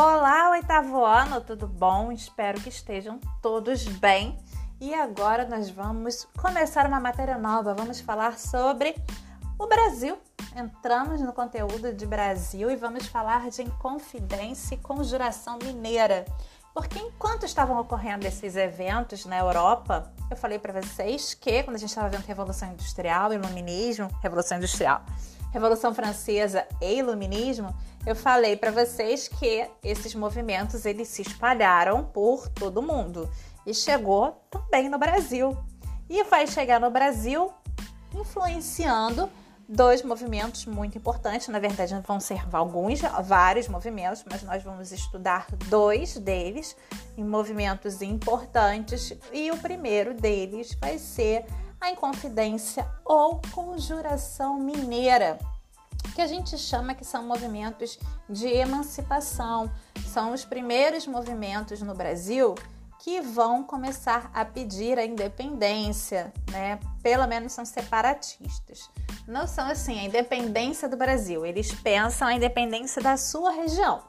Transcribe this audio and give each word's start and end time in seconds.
Olá, 0.00 0.50
oitavo 0.50 1.04
ano, 1.04 1.40
tudo 1.40 1.66
bom? 1.66 2.12
Espero 2.12 2.60
que 2.60 2.68
estejam 2.68 3.18
todos 3.42 3.84
bem. 3.84 4.38
E 4.80 4.94
agora 4.94 5.44
nós 5.44 5.70
vamos 5.70 6.24
começar 6.40 6.86
uma 6.86 7.00
matéria 7.00 7.36
nova. 7.36 7.74
Vamos 7.74 7.98
falar 7.98 8.38
sobre 8.38 8.94
o 9.58 9.66
Brasil. 9.66 10.16
Entramos 10.54 11.20
no 11.20 11.32
conteúdo 11.32 11.92
de 11.92 12.06
Brasil 12.06 12.70
e 12.70 12.76
vamos 12.76 13.08
falar 13.08 13.50
de 13.50 13.62
Inconfidência 13.62 14.76
e 14.76 14.78
Conjuração 14.78 15.58
Mineira. 15.64 16.24
Porque 16.72 17.00
enquanto 17.00 17.44
estavam 17.44 17.76
ocorrendo 17.80 18.24
esses 18.24 18.54
eventos 18.54 19.26
na 19.26 19.36
Europa, 19.36 20.12
eu 20.30 20.36
falei 20.36 20.60
para 20.60 20.80
vocês 20.80 21.34
que 21.34 21.64
quando 21.64 21.74
a 21.74 21.78
gente 21.80 21.88
estava 21.88 22.08
vendo 22.08 22.24
Revolução 22.24 22.70
Industrial, 22.70 23.32
Iluminismo, 23.32 24.08
Revolução 24.22 24.58
Industrial, 24.58 25.02
Revolução 25.50 25.92
Francesa 25.92 26.68
e 26.80 26.98
Iluminismo, 26.98 27.74
eu 28.08 28.16
falei 28.16 28.56
para 28.56 28.70
vocês 28.70 29.28
que 29.28 29.68
esses 29.84 30.14
movimentos 30.14 30.86
eles 30.86 31.08
se 31.08 31.20
espalharam 31.20 32.02
por 32.02 32.48
todo 32.48 32.78
o 32.78 32.82
mundo 32.82 33.30
e 33.66 33.74
chegou 33.74 34.42
também 34.50 34.88
no 34.88 34.98
Brasil. 34.98 35.54
E 36.08 36.24
vai 36.24 36.46
chegar 36.46 36.80
no 36.80 36.90
Brasil 36.90 37.52
influenciando 38.14 39.28
dois 39.68 40.02
movimentos 40.02 40.64
muito 40.64 40.96
importantes. 40.96 41.48
Na 41.48 41.58
verdade, 41.58 41.94
vão 42.06 42.18
ser 42.18 42.40
alguns, 42.50 43.00
vários 43.24 43.68
movimentos, 43.68 44.24
mas 44.30 44.42
nós 44.42 44.62
vamos 44.62 44.90
estudar 44.90 45.46
dois 45.66 46.16
deles 46.16 46.74
em 47.14 47.22
movimentos 47.22 48.00
importantes. 48.00 49.12
E 49.34 49.50
o 49.50 49.58
primeiro 49.58 50.14
deles 50.14 50.74
vai 50.80 50.96
ser 50.96 51.44
a 51.78 51.90
Inconfidência 51.90 52.90
ou 53.04 53.38
Conjuração 53.52 54.58
Mineira, 54.58 55.38
que 56.14 56.20
a 56.20 56.26
gente 56.26 56.56
chama 56.58 56.94
que 56.94 57.04
são 57.04 57.26
movimentos 57.26 57.98
de 58.28 58.48
emancipação. 58.48 59.70
São 60.06 60.32
os 60.32 60.44
primeiros 60.44 61.06
movimentos 61.06 61.80
no 61.82 61.94
Brasil 61.94 62.54
que 62.98 63.20
vão 63.20 63.62
começar 63.62 64.30
a 64.34 64.44
pedir 64.44 64.98
a 64.98 65.04
independência, 65.04 66.32
né? 66.50 66.80
Pelo 67.02 67.26
menos 67.26 67.52
são 67.52 67.64
separatistas. 67.64 68.90
Não 69.26 69.46
são 69.46 69.66
assim 69.68 69.98
a 70.00 70.04
independência 70.04 70.88
do 70.88 70.96
Brasil, 70.96 71.46
eles 71.46 71.72
pensam 71.72 72.26
a 72.26 72.34
independência 72.34 73.00
da 73.00 73.16
sua 73.16 73.50
região. 73.52 74.02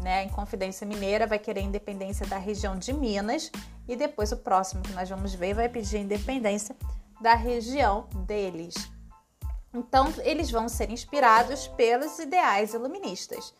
Né? 0.00 0.20
A 0.20 0.24
Inconfidência 0.24 0.86
Mineira 0.86 1.26
vai 1.26 1.38
querer 1.38 1.60
a 1.60 1.64
independência 1.64 2.26
da 2.26 2.38
região 2.38 2.76
de 2.76 2.92
Minas 2.92 3.50
e 3.88 3.96
depois 3.96 4.32
o 4.32 4.36
próximo 4.36 4.82
que 4.82 4.92
nós 4.92 5.08
vamos 5.08 5.34
ver 5.34 5.54
vai 5.54 5.68
pedir 5.68 5.98
a 5.98 6.00
independência 6.00 6.76
da 7.20 7.34
região 7.34 8.06
deles. 8.26 8.74
Então, 9.72 10.12
eles 10.24 10.50
vão 10.50 10.68
ser 10.68 10.90
inspirados 10.90 11.68
pelos 11.68 12.18
ideais 12.18 12.74
iluministas. 12.74 13.54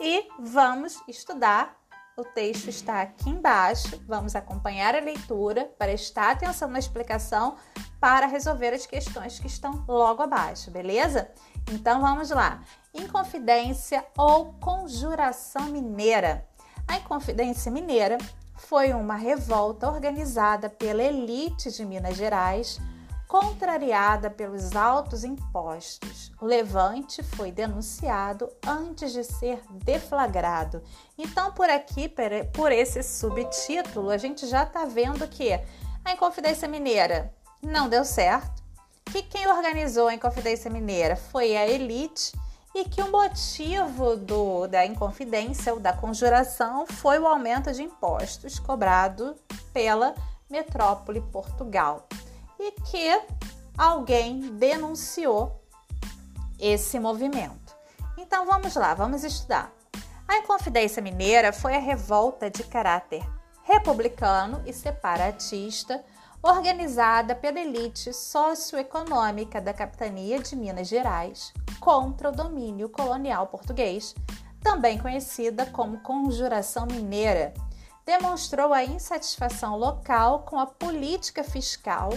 E 0.00 0.28
vamos 0.38 1.00
estudar. 1.08 1.76
O 2.16 2.24
texto 2.24 2.68
está 2.68 3.02
aqui 3.02 3.28
embaixo. 3.28 4.00
Vamos 4.06 4.34
acompanhar 4.34 4.94
a 4.94 5.00
leitura, 5.00 5.70
prestar 5.78 6.30
atenção 6.30 6.68
na 6.68 6.78
explicação 6.78 7.56
para 8.00 8.26
resolver 8.26 8.72
as 8.72 8.86
questões 8.86 9.38
que 9.38 9.46
estão 9.46 9.84
logo 9.86 10.22
abaixo, 10.22 10.70
beleza? 10.70 11.30
Então 11.70 12.00
vamos 12.00 12.30
lá. 12.30 12.62
Inconfidência 12.94 14.04
ou 14.16 14.54
conjuração 14.54 15.64
mineira. 15.64 16.46
A 16.86 16.96
Inconfidência 16.96 17.70
Mineira 17.70 18.16
foi 18.54 18.92
uma 18.92 19.16
revolta 19.16 19.90
organizada 19.90 20.70
pela 20.70 21.02
elite 21.02 21.70
de 21.70 21.84
Minas 21.84 22.16
Gerais 22.16 22.80
contrariada 23.26 24.30
pelos 24.30 24.74
altos 24.76 25.24
impostos. 25.24 26.32
O 26.40 26.46
levante 26.46 27.22
foi 27.22 27.50
denunciado 27.50 28.48
antes 28.66 29.12
de 29.12 29.24
ser 29.24 29.60
deflagrado. 29.70 30.82
Então, 31.18 31.52
por 31.52 31.68
aqui, 31.68 32.12
por 32.52 32.72
esse 32.72 33.02
subtítulo, 33.02 34.10
a 34.10 34.16
gente 34.16 34.46
já 34.46 34.62
está 34.62 34.84
vendo 34.84 35.26
que 35.28 35.52
a 36.04 36.12
Inconfidência 36.12 36.68
Mineira 36.68 37.34
não 37.62 37.88
deu 37.88 38.04
certo, 38.04 38.62
que 39.06 39.22
quem 39.22 39.46
organizou 39.48 40.08
a 40.08 40.14
Inconfidência 40.14 40.70
Mineira 40.70 41.16
foi 41.16 41.56
a 41.56 41.66
elite 41.66 42.32
e 42.74 42.84
que 42.84 43.02
o 43.02 43.10
motivo 43.10 44.16
do, 44.16 44.66
da 44.66 44.84
Inconfidência 44.84 45.72
ou 45.72 45.80
da 45.80 45.92
conjuração 45.92 46.86
foi 46.86 47.18
o 47.18 47.26
aumento 47.26 47.72
de 47.72 47.82
impostos 47.82 48.58
cobrado 48.58 49.34
pela 49.72 50.14
metrópole 50.48 51.20
Portugal 51.20 52.06
e 52.58 52.72
que 52.72 53.20
alguém 53.76 54.40
denunciou 54.56 55.62
esse 56.58 56.98
movimento. 56.98 57.76
Então 58.16 58.46
vamos 58.46 58.74
lá, 58.74 58.94
vamos 58.94 59.24
estudar. 59.24 59.72
A 60.26 60.38
Inconfidência 60.38 61.02
Mineira 61.02 61.52
foi 61.52 61.76
a 61.76 61.80
revolta 61.80 62.50
de 62.50 62.64
caráter 62.64 63.24
republicano 63.62 64.62
e 64.64 64.72
separatista 64.72 66.04
organizada 66.42 67.34
pela 67.34 67.58
elite 67.58 68.12
socioeconômica 68.12 69.60
da 69.60 69.74
capitania 69.74 70.38
de 70.38 70.54
Minas 70.54 70.86
Gerais 70.86 71.52
contra 71.80 72.28
o 72.28 72.32
domínio 72.32 72.88
colonial 72.88 73.48
português, 73.48 74.14
também 74.62 74.98
conhecida 74.98 75.66
como 75.66 76.00
Conjuração 76.00 76.86
Mineira. 76.86 77.52
Demonstrou 78.04 78.72
a 78.72 78.84
insatisfação 78.84 79.76
local 79.76 80.40
com 80.40 80.58
a 80.58 80.66
política 80.66 81.42
fiscal 81.42 82.10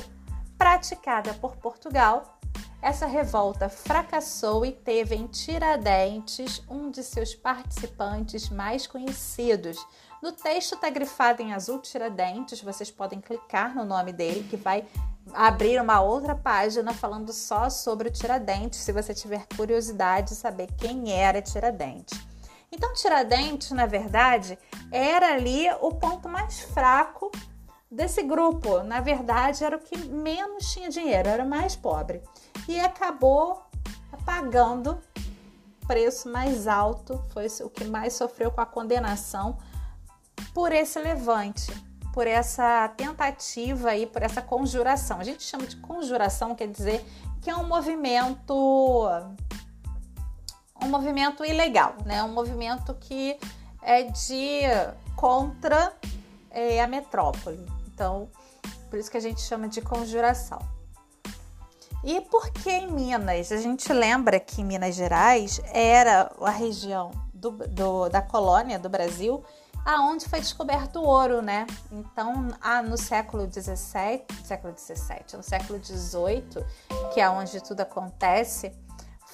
praticada 0.59 1.33
por 1.35 1.55
Portugal, 1.55 2.37
essa 2.81 3.05
revolta 3.05 3.69
fracassou 3.69 4.65
e 4.65 4.73
teve 4.73 5.15
em 5.15 5.25
Tiradentes 5.25 6.61
um 6.69 6.91
de 6.91 7.01
seus 7.01 7.33
participantes 7.33 8.49
mais 8.49 8.85
conhecidos. 8.85 9.77
No 10.21 10.33
texto 10.33 10.75
está 10.75 10.89
grifado 10.89 11.41
em 11.41 11.53
azul 11.53 11.79
Tiradentes, 11.79 12.61
vocês 12.61 12.91
podem 12.91 13.21
clicar 13.21 13.73
no 13.73 13.85
nome 13.85 14.11
dele 14.11 14.45
que 14.49 14.57
vai 14.57 14.85
abrir 15.33 15.81
uma 15.81 16.01
outra 16.01 16.35
página 16.35 16.93
falando 16.93 17.31
só 17.31 17.69
sobre 17.69 18.09
o 18.09 18.11
Tiradentes, 18.11 18.79
se 18.79 18.91
você 18.91 19.13
tiver 19.13 19.47
curiosidade 19.55 20.29
de 20.29 20.35
saber 20.35 20.67
quem 20.77 21.13
era 21.13 21.41
Tiradentes. 21.41 22.19
Então, 22.69 22.93
Tiradentes, 22.93 23.71
na 23.71 23.85
verdade, 23.85 24.59
era 24.91 25.33
ali 25.33 25.67
o 25.79 25.93
ponto 25.93 26.27
mais 26.27 26.59
fraco 26.59 27.31
desse 27.91 28.21
grupo, 28.23 28.83
na 28.83 29.01
verdade, 29.01 29.63
era 29.63 29.75
o 29.75 29.79
que 29.79 29.97
menos 29.97 30.71
tinha 30.71 30.89
dinheiro, 30.89 31.27
era 31.27 31.43
o 31.43 31.49
mais 31.49 31.75
pobre. 31.75 32.21
E 32.67 32.79
acabou 32.79 33.63
pagando 34.25 34.99
preço 35.87 36.29
mais 36.29 36.67
alto, 36.67 37.23
foi 37.33 37.47
o 37.63 37.69
que 37.69 37.83
mais 37.85 38.13
sofreu 38.13 38.51
com 38.51 38.61
a 38.61 38.65
condenação 38.65 39.57
por 40.53 40.71
esse 40.71 40.99
levante, 40.99 41.71
por 42.13 42.27
essa 42.27 42.87
tentativa 42.89 43.95
e 43.95 44.05
por 44.05 44.21
essa 44.21 44.41
conjuração. 44.41 45.19
A 45.19 45.23
gente 45.23 45.43
chama 45.43 45.65
de 45.65 45.77
conjuração, 45.77 46.53
quer 46.53 46.67
dizer 46.67 47.03
que 47.41 47.49
é 47.49 47.55
um 47.55 47.67
movimento 47.67 49.07
um 50.81 50.87
movimento 50.87 51.43
ilegal, 51.43 51.95
né? 52.05 52.23
Um 52.23 52.33
movimento 52.33 52.93
que 52.93 53.37
é 53.81 54.03
de 54.03 54.61
contra 55.15 55.93
é, 56.51 56.81
a 56.81 56.87
metrópole. 56.87 57.65
Então, 57.87 58.29
por 58.89 58.97
isso 58.97 59.09
que 59.09 59.17
a 59.17 59.21
gente 59.21 59.41
chama 59.41 59.67
de 59.67 59.81
conjuração. 59.81 60.59
E 62.03 62.21
por 62.21 62.49
que 62.51 62.69
em 62.69 62.91
Minas? 62.91 63.51
A 63.51 63.57
gente 63.57 63.91
lembra 63.91 64.39
que 64.39 64.63
Minas 64.63 64.95
Gerais 64.95 65.59
era 65.73 66.31
a 66.41 66.49
região 66.49 67.11
do, 67.33 67.51
do, 67.51 68.09
da 68.09 68.21
colônia 68.21 68.79
do 68.79 68.89
Brasil 68.89 69.43
aonde 69.85 70.27
foi 70.27 70.39
descoberto 70.39 70.97
o 70.97 71.03
ouro, 71.03 71.41
né? 71.41 71.65
Então, 71.91 72.49
ah, 72.61 72.81
no 72.81 72.97
século 72.97 73.47
17, 73.47 74.45
século 74.45 74.73
17, 74.73 75.37
no 75.37 75.43
século 75.43 75.79
18, 75.79 76.65
que 77.13 77.19
é 77.19 77.29
onde 77.29 77.61
tudo 77.61 77.81
acontece, 77.81 78.71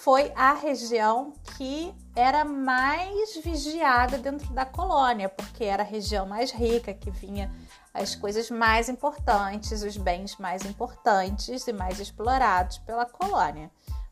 foi 0.05 0.31
a 0.35 0.53
região 0.53 1.33
que 1.57 1.91
era 2.15 2.45
mais 2.45 3.37
vigiada 3.43 4.19
dentro 4.19 4.53
da 4.53 4.63
colônia, 4.63 5.27
porque 5.27 5.63
era 5.63 5.81
a 5.81 5.85
região 5.85 6.27
mais 6.27 6.51
rica 6.51 6.93
que 6.93 7.09
vinha 7.09 7.51
as 7.91 8.13
coisas 8.13 8.51
mais 8.51 8.87
importantes, 8.87 9.81
os 9.81 9.97
bens 9.97 10.37
mais 10.37 10.63
importantes 10.63 11.65
e 11.65 11.73
mais 11.73 11.99
explorados 11.99 12.77
pela 12.77 13.03
colônia 13.07 13.71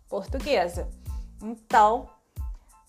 portuguesa. 0.10 0.90
Então, 1.44 2.10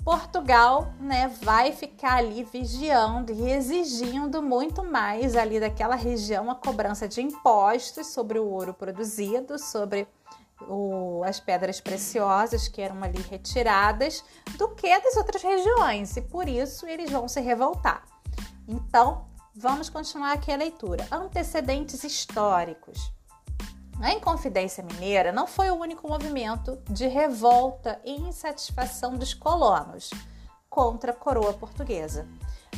Portugal, 0.02 0.94
né, 0.98 1.28
vai 1.42 1.72
ficar 1.72 2.16
ali 2.16 2.42
vigiando 2.42 3.32
e 3.32 3.50
exigindo 3.50 4.42
muito 4.42 4.82
mais 4.82 5.36
ali 5.36 5.60
daquela 5.60 5.94
região 5.94 6.50
a 6.50 6.54
cobrança 6.54 7.06
de 7.06 7.20
impostos 7.20 8.06
sobre 8.06 8.38
o 8.38 8.46
ouro 8.46 8.72
produzido, 8.72 9.58
sobre 9.58 10.08
o, 10.68 11.22
as 11.24 11.40
pedras 11.40 11.80
preciosas 11.80 12.68
que 12.68 12.80
eram 12.80 13.02
ali 13.02 13.20
retiradas, 13.22 14.24
do 14.56 14.68
que 14.70 15.00
das 15.00 15.16
outras 15.16 15.42
regiões, 15.42 16.16
e 16.16 16.22
por 16.22 16.48
isso 16.48 16.86
eles 16.86 17.10
vão 17.10 17.28
se 17.28 17.40
revoltar. 17.40 18.04
Então, 18.66 19.26
Vamos 19.56 19.88
continuar 19.88 20.32
aqui 20.32 20.50
a 20.50 20.56
leitura. 20.56 21.06
Antecedentes 21.12 22.02
históricos. 22.02 23.12
A 24.00 24.12
Inconfidência 24.12 24.82
Mineira 24.82 25.30
não 25.30 25.46
foi 25.46 25.70
o 25.70 25.76
único 25.76 26.08
movimento 26.08 26.76
de 26.90 27.06
revolta 27.06 28.00
e 28.04 28.16
insatisfação 28.16 29.16
dos 29.16 29.32
colonos 29.32 30.10
contra 30.68 31.12
a 31.12 31.14
coroa 31.14 31.52
portuguesa. 31.52 32.26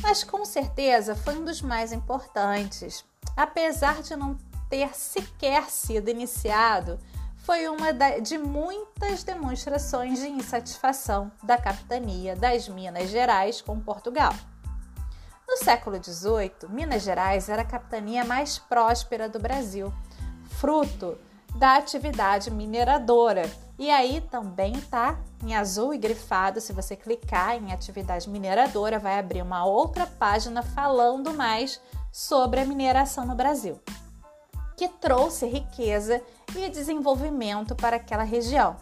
mas 0.03 0.23
com 0.23 0.45
certeza 0.45 1.15
foi 1.15 1.35
um 1.35 1.43
dos 1.43 1.63
mais 1.63 1.91
importantes. 1.91 3.03
Apesar 3.35 4.03
de 4.03 4.15
não 4.15 4.37
ter 4.69 4.95
sequer 4.95 5.71
sido 5.71 6.09
iniciado, 6.11 6.99
foi 7.47 7.65
uma 7.69 7.93
de 8.21 8.37
muitas 8.37 9.23
demonstrações 9.23 10.19
de 10.19 10.27
insatisfação 10.27 11.31
da 11.41 11.57
capitania 11.57 12.35
das 12.35 12.67
Minas 12.67 13.09
Gerais 13.09 13.61
com 13.61 13.79
Portugal. 13.79 14.33
No 15.47 15.55
século 15.55 15.95
XVIII, 15.95 16.67
Minas 16.67 17.03
Gerais 17.03 17.47
era 17.47 17.61
a 17.61 17.65
capitania 17.65 18.25
mais 18.25 18.59
próspera 18.59 19.29
do 19.29 19.39
Brasil, 19.39 19.93
fruto 20.59 21.17
da 21.55 21.77
atividade 21.77 22.51
mineradora. 22.51 23.49
E 23.79 23.89
aí 23.89 24.19
também 24.29 24.73
está 24.73 25.17
em 25.41 25.55
azul 25.55 25.93
e 25.93 25.97
grifado. 25.97 26.59
Se 26.59 26.73
você 26.73 26.97
clicar 26.97 27.55
em 27.55 27.71
atividade 27.71 28.29
mineradora, 28.29 28.99
vai 28.99 29.17
abrir 29.17 29.41
uma 29.41 29.63
outra 29.63 30.05
página 30.05 30.61
falando 30.61 31.33
mais 31.33 31.79
sobre 32.11 32.59
a 32.59 32.65
mineração 32.65 33.25
no 33.25 33.35
Brasil, 33.35 33.79
que 34.77 34.87
trouxe 34.87 35.47
riqueza 35.47 36.21
e 36.55 36.69
desenvolvimento 36.69 37.75
para 37.75 37.95
aquela 37.97 38.23
região. 38.23 38.77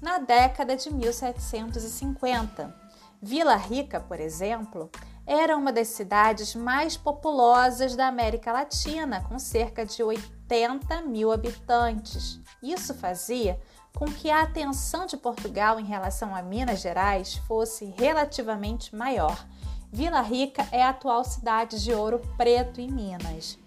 Na 0.00 0.18
década 0.18 0.76
de 0.76 0.92
1750, 0.92 2.74
Vila 3.22 3.56
Rica, 3.56 3.98
por 3.98 4.20
exemplo, 4.20 4.90
era 5.26 5.56
uma 5.56 5.72
das 5.72 5.88
cidades 5.88 6.54
mais 6.54 6.96
populosas 6.96 7.96
da 7.96 8.06
América 8.06 8.52
Latina, 8.52 9.22
com 9.22 9.38
cerca 9.38 9.84
de 9.84 10.02
80 10.02 11.02
mil 11.02 11.32
habitantes. 11.32 12.38
Isso 12.62 12.92
fazia 12.94 13.58
com 13.96 14.06
que 14.06 14.30
a 14.30 14.42
atenção 14.42 15.06
de 15.06 15.16
Portugal 15.16 15.80
em 15.80 15.84
relação 15.84 16.34
a 16.34 16.42
Minas 16.42 16.80
Gerais 16.80 17.36
fosse 17.48 17.86
relativamente 17.96 18.94
maior. 18.94 19.46
Vila 19.90 20.20
Rica 20.20 20.66
é 20.70 20.82
a 20.82 20.90
atual 20.90 21.24
cidade 21.24 21.82
de 21.82 21.92
Ouro 21.92 22.20
Preto, 22.36 22.80
em 22.80 22.90
Minas. 22.90 23.58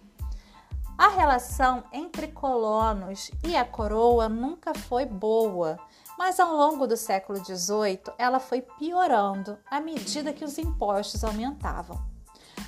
A 0.98 1.10
relação 1.10 1.84
entre 1.92 2.28
colonos 2.28 3.32
e 3.44 3.56
a 3.56 3.66
coroa 3.66 4.30
nunca 4.30 4.74
foi 4.74 5.06
boa 5.06 5.80
mas 6.18 6.40
ao 6.40 6.56
longo 6.56 6.88
do 6.88 6.96
século 6.96 7.44
XVIII 7.44 8.14
ela 8.18 8.40
foi 8.40 8.62
piorando 8.62 9.58
à 9.70 9.80
medida 9.80 10.34
que 10.34 10.46
os 10.46 10.58
impostos 10.58 11.24
aumentavam. 11.24 12.00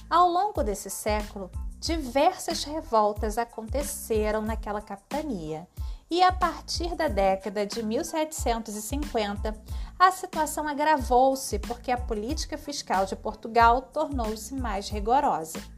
Ao 0.09 0.29
longo 0.29 0.63
desse 0.63 0.89
século, 0.89 1.49
diversas 1.79 2.63
revoltas 2.63 3.37
aconteceram 3.37 4.41
naquela 4.41 4.81
capitania 4.81 5.67
e 6.09 6.21
a 6.21 6.31
partir 6.31 6.95
da 6.95 7.07
década 7.07 7.65
de 7.65 7.81
1750 7.81 9.55
a 9.97 10.11
situação 10.11 10.67
agravou-se 10.67 11.57
porque 11.59 11.91
a 11.91 11.97
política 11.97 12.57
fiscal 12.57 13.05
de 13.05 13.15
Portugal 13.15 13.81
tornou-se 13.81 14.53
mais 14.53 14.89
rigorosa. 14.89 15.74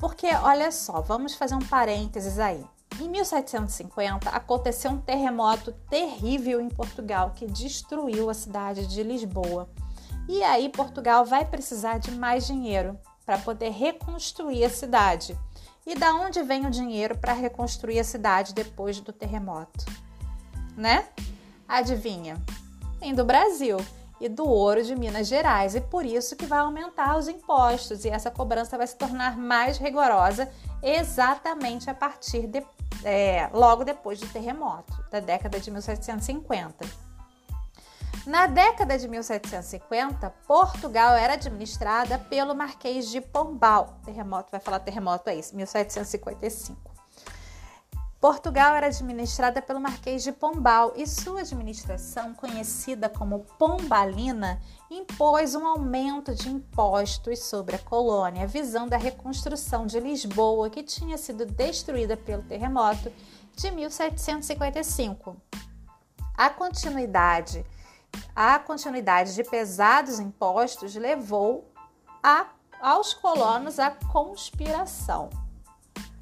Porque, 0.00 0.26
olha 0.28 0.72
só, 0.72 1.02
vamos 1.02 1.34
fazer 1.34 1.54
um 1.54 1.60
parênteses 1.60 2.38
aí. 2.38 2.64
Em 2.98 3.08
1750 3.08 4.30
aconteceu 4.30 4.90
um 4.90 5.00
terremoto 5.00 5.72
terrível 5.90 6.60
em 6.60 6.70
Portugal 6.70 7.32
que 7.36 7.46
destruiu 7.46 8.30
a 8.30 8.34
cidade 8.34 8.86
de 8.86 9.02
Lisboa. 9.02 9.68
E 10.26 10.42
aí 10.42 10.70
Portugal 10.70 11.24
vai 11.24 11.44
precisar 11.44 11.98
de 11.98 12.12
mais 12.12 12.46
dinheiro 12.46 12.98
para 13.26 13.38
poder 13.38 13.70
reconstruir 13.70 14.64
a 14.64 14.70
cidade. 14.70 15.38
E 15.86 15.94
da 15.94 16.14
onde 16.14 16.42
vem 16.42 16.66
o 16.66 16.70
dinheiro 16.70 17.16
para 17.18 17.32
reconstruir 17.34 18.00
a 18.00 18.04
cidade 18.04 18.54
depois 18.54 19.00
do 19.00 19.12
terremoto? 19.12 19.84
Né? 20.76 21.06
Adivinha? 21.68 22.42
Vem 22.98 23.14
do 23.14 23.24
Brasil 23.24 23.76
e 24.20 24.28
do 24.28 24.46
ouro 24.46 24.82
de 24.82 24.94
Minas 24.94 25.28
Gerais, 25.28 25.74
e 25.74 25.80
por 25.80 26.04
isso 26.04 26.36
que 26.36 26.46
vai 26.46 26.58
aumentar 26.58 27.16
os 27.16 27.26
impostos 27.28 28.04
e 28.04 28.08
essa 28.08 28.30
cobrança 28.30 28.76
vai 28.76 28.86
se 28.86 28.96
tornar 28.96 29.36
mais 29.36 29.78
rigorosa 29.78 30.50
exatamente 30.82 31.88
a 31.88 31.94
partir 31.94 32.46
de 32.46 32.62
é, 33.04 33.48
logo 33.52 33.84
depois 33.84 34.20
do 34.20 34.28
terremoto, 34.28 34.92
da 35.10 35.20
década 35.20 35.58
de 35.58 35.70
1750. 35.70 37.10
Na 38.26 38.46
década 38.46 38.98
de 38.98 39.08
1750, 39.08 40.28
Portugal 40.46 41.14
era 41.14 41.34
administrada 41.34 42.18
pelo 42.18 42.54
Marquês 42.54 43.08
de 43.08 43.20
Pombal. 43.20 43.98
Terremoto, 44.04 44.50
vai 44.50 44.60
falar 44.60 44.80
terremoto 44.80 45.30
aí, 45.30 45.40
1755. 45.52 46.89
Portugal 48.20 48.74
era 48.74 48.88
administrada 48.88 49.62
pelo 49.62 49.80
Marquês 49.80 50.22
de 50.22 50.30
Pombal 50.30 50.92
e 50.94 51.06
sua 51.06 51.40
administração, 51.40 52.34
conhecida 52.34 53.08
como 53.08 53.46
Pombalina, 53.58 54.60
impôs 54.90 55.54
um 55.54 55.66
aumento 55.66 56.34
de 56.34 56.50
impostos 56.50 57.38
sobre 57.38 57.76
a 57.76 57.78
colônia, 57.78 58.46
visando 58.46 58.92
a 58.92 58.98
reconstrução 58.98 59.86
de 59.86 59.98
Lisboa, 59.98 60.68
que 60.68 60.82
tinha 60.82 61.16
sido 61.16 61.46
destruída 61.46 62.14
pelo 62.14 62.42
terremoto 62.42 63.10
de 63.56 63.70
1755. 63.70 65.34
A 66.36 66.50
continuidade, 66.50 67.64
a 68.36 68.58
continuidade 68.58 69.34
de 69.34 69.42
pesados 69.42 70.20
impostos 70.20 70.94
levou 70.94 71.72
a, 72.22 72.48
aos 72.82 73.14
colonos 73.14 73.78
à 73.78 73.90
conspiração. 73.90 75.30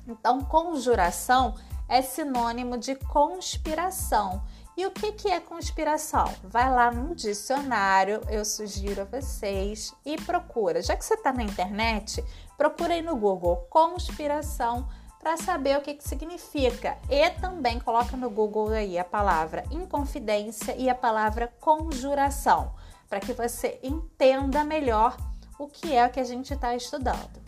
Então, 0.07 0.41
conjuração 0.41 1.55
é 1.89 2.03
sinônimo 2.03 2.77
de 2.77 2.95
conspiração. 2.95 4.43
E 4.77 4.87
o 4.87 4.93
que, 4.93 5.11
que 5.11 5.29
é 5.29 5.41
conspiração? 5.41 6.33
Vai 6.45 6.71
lá 6.71 6.91
no 6.91 7.15
dicionário, 7.15 8.21
eu 8.31 8.45
sugiro 8.45 9.03
a 9.03 9.05
vocês 9.05 9.93
e 10.07 10.17
procura. 10.17 10.81
Já 10.81 10.95
que 10.95 11.05
você 11.05 11.15
está 11.15 11.33
na 11.33 11.43
internet, 11.43 12.25
procura 12.57 12.95
aí 12.95 13.03
no 13.03 13.17
Google 13.17 13.57
conspiração 13.69 14.89
para 15.19 15.37
saber 15.37 15.77
o 15.77 15.81
que, 15.81 15.95
que 15.95 16.09
significa. 16.09 16.97
E 17.11 17.29
também 17.31 17.81
coloca 17.81 18.17
no 18.17 18.31
Google 18.31 18.69
aí 18.69 18.97
a 18.97 19.05
palavra 19.05 19.65
inconfidência 19.71 20.77
e 20.77 20.89
a 20.89 20.95
palavra 20.95 21.53
conjuração, 21.59 22.73
para 23.09 23.19
que 23.19 23.33
você 23.33 23.81
entenda 23.83 24.63
melhor 24.63 25.17
o 25.59 25.67
que 25.67 25.97
é 25.97 26.09
que 26.09 26.21
a 26.21 26.25
gente 26.25 26.55
está 26.55 26.77
estudando 26.77 27.48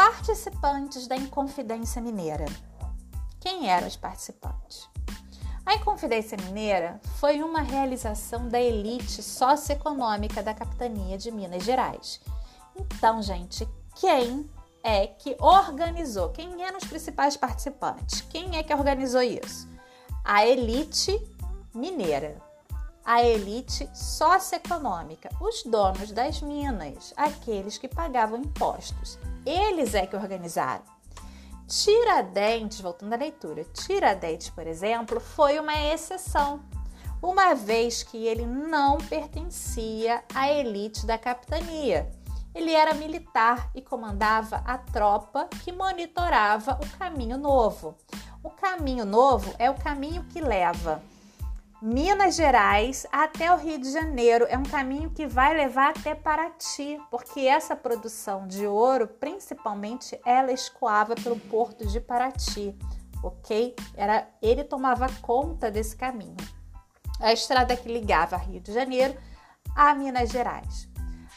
participantes 0.00 1.06
da 1.06 1.14
Inconfidência 1.14 2.00
Mineira. 2.00 2.46
Quem 3.38 3.68
eram 3.68 3.86
os 3.86 3.96
participantes? 3.96 4.88
A 5.66 5.74
Inconfidência 5.74 6.38
Mineira 6.38 6.98
foi 7.16 7.42
uma 7.42 7.60
realização 7.60 8.48
da 8.48 8.58
elite 8.58 9.22
socioeconômica 9.22 10.42
da 10.42 10.54
capitania 10.54 11.18
de 11.18 11.30
Minas 11.30 11.64
Gerais. 11.64 12.18
Então, 12.74 13.20
gente, 13.20 13.68
quem 13.94 14.48
é 14.82 15.06
que 15.06 15.36
organizou? 15.38 16.30
Quem 16.30 16.64
eram 16.64 16.78
os 16.78 16.88
principais 16.88 17.36
participantes? 17.36 18.22
Quem 18.22 18.56
é 18.56 18.62
que 18.62 18.72
organizou 18.72 19.20
isso? 19.20 19.68
A 20.24 20.46
elite 20.46 21.22
mineira, 21.74 22.40
a 23.04 23.22
elite 23.22 23.86
socioeconômica, 23.92 25.28
os 25.38 25.62
donos 25.62 26.10
das 26.10 26.40
minas, 26.40 27.12
aqueles 27.18 27.76
que 27.76 27.86
pagavam 27.86 28.38
impostos. 28.38 29.18
Eles 29.44 29.94
é 29.94 30.06
que 30.06 30.16
organizaram. 30.16 30.82
Tiradentes, 31.66 32.80
voltando 32.80 33.12
à 33.12 33.16
leitura, 33.16 33.64
Tiradentes, 33.64 34.50
por 34.50 34.66
exemplo, 34.66 35.20
foi 35.20 35.58
uma 35.58 35.80
exceção, 35.92 36.60
uma 37.22 37.54
vez 37.54 38.02
que 38.02 38.26
ele 38.26 38.44
não 38.44 38.98
pertencia 38.98 40.24
à 40.34 40.50
elite 40.50 41.06
da 41.06 41.16
capitania. 41.16 42.10
Ele 42.52 42.72
era 42.72 42.92
militar 42.94 43.70
e 43.74 43.80
comandava 43.80 44.56
a 44.66 44.76
tropa 44.76 45.48
que 45.62 45.70
monitorava 45.70 46.78
o 46.82 46.98
Caminho 46.98 47.38
Novo. 47.38 47.96
O 48.42 48.50
Caminho 48.50 49.04
Novo 49.04 49.54
é 49.58 49.70
o 49.70 49.74
caminho 49.74 50.24
que 50.24 50.40
leva 50.40 51.00
Minas 51.82 52.34
Gerais 52.34 53.06
até 53.10 53.50
o 53.50 53.56
Rio 53.56 53.78
de 53.78 53.90
Janeiro 53.90 54.44
é 54.50 54.58
um 54.58 54.62
caminho 54.62 55.08
que 55.08 55.26
vai 55.26 55.56
levar 55.56 55.88
até 55.96 56.14
Paraty, 56.14 57.00
porque 57.10 57.40
essa 57.40 57.74
produção 57.74 58.46
de 58.46 58.66
ouro, 58.66 59.08
principalmente, 59.08 60.20
ela 60.26 60.52
escoava 60.52 61.14
pelo 61.14 61.40
porto 61.40 61.86
de 61.86 61.98
Paraty, 61.98 62.76
ok? 63.22 63.74
Era, 63.94 64.28
ele 64.42 64.62
tomava 64.62 65.06
conta 65.22 65.70
desse 65.70 65.96
caminho. 65.96 66.36
A 67.18 67.32
estrada 67.32 67.74
que 67.74 67.90
ligava 67.90 68.36
Rio 68.36 68.60
de 68.60 68.74
Janeiro 68.74 69.16
a 69.74 69.94
Minas 69.94 70.28
Gerais. 70.28 70.86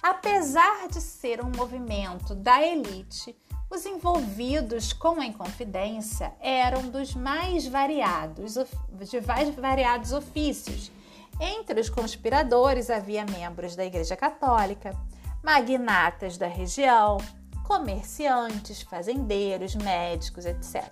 Apesar 0.02 0.90
de 0.90 1.00
ser 1.00 1.42
um 1.42 1.52
movimento 1.56 2.36
da 2.36 2.62
elite, 2.62 3.34
os 3.74 3.88
envolvidos 3.88 4.94
com 4.94 5.20
a 5.20 5.26
Inconfidência 5.26 6.32
eram 6.40 6.90
dos 6.90 7.16
mais 7.16 7.66
variados, 7.66 8.54
de 8.54 9.22
mais 9.22 9.50
variados 9.56 10.14
ofícios. 10.14 10.92
Entre 11.40 11.82
os 11.82 11.90
conspiradores 11.90 12.92
havia 12.92 13.26
membros 13.26 13.76
da 13.76 13.84
Igreja 13.84 14.16
Católica, 14.16 14.96
magnatas 15.44 16.38
da 16.38 16.46
região, 16.46 17.18
comerciantes, 17.66 18.84
fazendeiros, 18.84 19.74
médicos, 19.76 20.46
etc. 20.46 20.92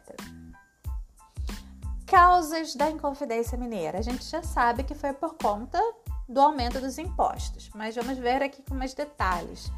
Causas 2.07 2.75
da 2.75 2.89
Inconfidência 2.89 3.57
Mineira. 3.59 4.00
A 4.00 4.01
gente 4.01 4.25
já 4.25 4.41
sabe 4.41 4.83
que 4.83 4.95
foi 4.95 5.13
por 5.13 5.35
conta 5.35 5.79
do 6.27 6.41
aumento 6.41 6.81
dos 6.81 6.97
impostos, 6.97 7.69
mas 7.75 7.95
vamos 7.95 8.17
ver 8.17 8.41
aqui 8.41 8.63
com 8.63 8.73
mais 8.73 8.95
detalhes. 8.95 9.71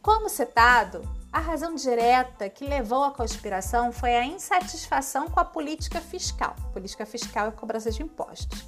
Como 0.00 0.28
citado, 0.28 1.17
a 1.32 1.40
razão 1.40 1.74
direta 1.74 2.48
que 2.48 2.64
levou 2.64 3.04
à 3.04 3.10
conspiração 3.10 3.92
foi 3.92 4.16
a 4.16 4.24
insatisfação 4.24 5.28
com 5.28 5.38
a 5.38 5.44
política 5.44 6.00
fiscal, 6.00 6.56
política 6.72 7.04
fiscal 7.04 7.48
e 7.48 7.52
cobrança 7.52 7.90
de 7.90 8.02
impostos, 8.02 8.66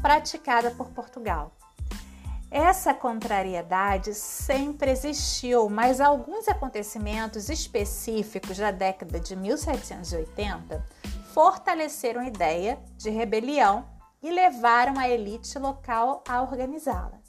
praticada 0.00 0.70
por 0.70 0.90
Portugal. 0.90 1.52
Essa 2.48 2.94
contrariedade 2.94 4.14
sempre 4.14 4.92
existiu, 4.92 5.68
mas 5.68 6.00
alguns 6.00 6.46
acontecimentos 6.46 7.48
específicos 7.48 8.56
da 8.56 8.70
década 8.70 9.18
de 9.18 9.34
1780 9.34 10.86
fortaleceram 11.34 12.20
a 12.20 12.28
ideia 12.28 12.78
de 12.96 13.10
rebelião 13.10 13.84
e 14.22 14.30
levaram 14.30 14.98
a 14.98 15.08
elite 15.08 15.58
local 15.58 16.22
a 16.26 16.40
organizá-la. 16.40 17.20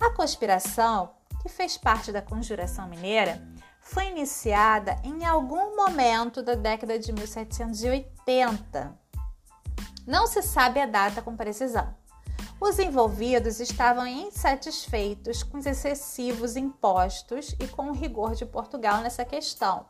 A 0.00 0.10
conspiração, 0.10 1.10
que 1.42 1.48
fez 1.48 1.76
parte 1.76 2.10
da 2.10 2.22
Conjuração 2.22 2.88
Mineira, 2.88 3.40
foi 3.84 4.08
iniciada 4.08 4.98
em 5.04 5.24
algum 5.26 5.76
momento 5.76 6.42
da 6.42 6.54
década 6.54 6.98
de 6.98 7.12
1780. 7.12 8.98
Não 10.06 10.26
se 10.26 10.42
sabe 10.42 10.80
a 10.80 10.86
data 10.86 11.20
com 11.20 11.36
precisão. 11.36 11.94
Os 12.58 12.78
envolvidos 12.78 13.60
estavam 13.60 14.06
insatisfeitos 14.06 15.42
com 15.42 15.58
os 15.58 15.66
excessivos 15.66 16.56
impostos 16.56 17.54
e 17.60 17.68
com 17.68 17.90
o 17.90 17.92
rigor 17.92 18.34
de 18.34 18.46
Portugal 18.46 19.02
nessa 19.02 19.24
questão. 19.24 19.84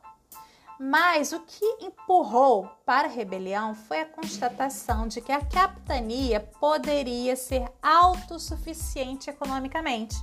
Mas 0.79 1.33
o 1.33 1.41
que 1.41 1.65
empurrou 1.81 2.69
para 2.85 3.07
a 3.07 3.11
rebelião 3.11 3.77
foi 3.77 4.01
a 4.01 4.07
constatação 4.07 5.07
de 5.07 5.21
que 5.21 5.31
a 5.31 5.45
capitania 5.45 6.41
poderia 6.59 7.37
ser 7.37 7.71
autossuficiente 7.81 9.31
economicamente. 9.31 10.17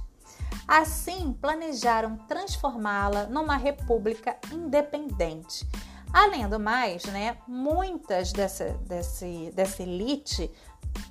Assim, 0.68 1.34
planejaram 1.34 2.18
transformá-la 2.28 3.26
numa 3.26 3.58
república 3.58 4.38
independente. 4.52 5.68
Além 6.14 6.48
do 6.48 6.60
mais, 6.60 7.06
né, 7.06 7.38
muitas 7.48 8.34
dessa, 8.34 8.70
desse, 8.86 9.52
dessa 9.56 9.82
elite 9.82 10.52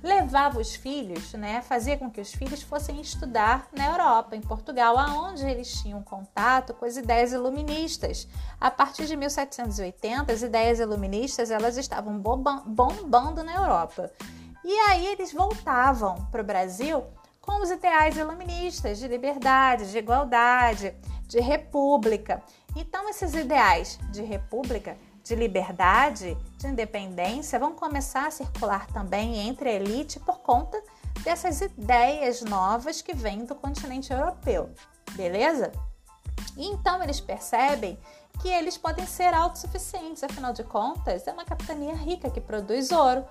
levava 0.03 0.59
os 0.59 0.75
filhos, 0.75 1.33
né, 1.33 1.61
fazia 1.61 1.97
com 1.97 2.09
que 2.09 2.21
os 2.21 2.31
filhos 2.31 2.61
fossem 2.61 3.01
estudar 3.01 3.67
na 3.75 3.87
Europa, 3.87 4.35
em 4.35 4.41
Portugal, 4.41 4.97
aonde 4.97 5.43
eles 5.43 5.73
tinham 5.81 6.03
contato 6.03 6.73
com 6.75 6.85
as 6.85 6.97
ideias 6.97 7.31
iluministas. 7.33 8.27
A 8.59 8.69
partir 8.69 9.07
de 9.07 9.15
1780, 9.15 10.31
as 10.31 10.43
ideias 10.43 10.79
iluministas 10.79 11.49
elas 11.49 11.77
estavam 11.77 12.19
bombando 12.19 13.43
na 13.43 13.55
Europa. 13.55 14.11
E 14.63 14.71
aí 14.71 15.07
eles 15.07 15.33
voltavam 15.33 16.27
para 16.31 16.41
o 16.41 16.45
Brasil 16.45 17.03
com 17.41 17.61
os 17.61 17.71
ideais 17.71 18.15
iluministas 18.15 18.99
de 18.99 19.07
liberdade, 19.07 19.91
de 19.91 19.97
igualdade, 19.97 20.93
de 21.27 21.39
república. 21.39 22.41
Então 22.75 23.09
esses 23.09 23.33
ideais 23.33 23.99
de 24.11 24.21
república 24.21 24.95
de 25.23 25.35
liberdade, 25.35 26.37
de 26.57 26.67
independência 26.67 27.59
vão 27.59 27.73
começar 27.73 28.27
a 28.27 28.31
circular 28.31 28.87
também 28.87 29.37
entre 29.47 29.69
a 29.69 29.73
elite 29.73 30.19
por 30.19 30.39
conta 30.39 30.81
dessas 31.23 31.61
ideias 31.61 32.41
novas 32.41 33.01
que 33.01 33.13
vêm 33.13 33.45
do 33.45 33.55
continente 33.55 34.11
europeu, 34.11 34.69
beleza? 35.13 35.71
E 36.57 36.65
então 36.67 37.01
eles 37.03 37.19
percebem 37.19 37.99
que 38.41 38.47
eles 38.47 38.77
podem 38.77 39.05
ser 39.05 39.33
autossuficientes, 39.33 40.23
afinal 40.23 40.53
de 40.53 40.63
contas, 40.63 41.27
é 41.27 41.31
uma 41.31 41.45
capitania 41.45 41.93
rica 41.93 42.29
que 42.29 42.41
produz 42.41 42.91
ouro. 42.91 43.23